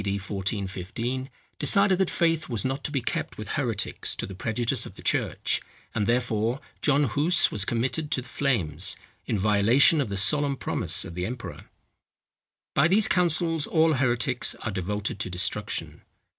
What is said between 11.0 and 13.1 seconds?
of the emperor. By these